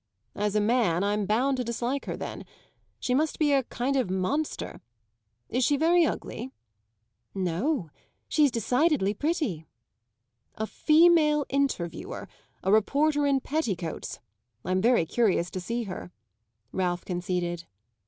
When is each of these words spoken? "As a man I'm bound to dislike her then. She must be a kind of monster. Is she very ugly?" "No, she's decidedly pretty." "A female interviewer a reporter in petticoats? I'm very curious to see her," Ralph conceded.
"As 0.33 0.55
a 0.55 0.59
man 0.61 1.03
I'm 1.03 1.27
bound 1.27 1.57
to 1.57 1.63
dislike 1.63 2.05
her 2.05 2.17
then. 2.17 2.43
She 2.99 3.13
must 3.13 3.37
be 3.37 3.53
a 3.53 3.61
kind 3.65 3.95
of 3.95 4.09
monster. 4.09 4.81
Is 5.47 5.63
she 5.63 5.77
very 5.77 6.07
ugly?" 6.07 6.49
"No, 7.35 7.91
she's 8.27 8.49
decidedly 8.49 9.13
pretty." 9.13 9.67
"A 10.55 10.65
female 10.65 11.45
interviewer 11.49 12.27
a 12.63 12.71
reporter 12.71 13.27
in 13.27 13.41
petticoats? 13.41 14.19
I'm 14.65 14.81
very 14.81 15.05
curious 15.05 15.51
to 15.51 15.59
see 15.61 15.83
her," 15.83 16.11
Ralph 16.71 17.05
conceded. 17.05 17.65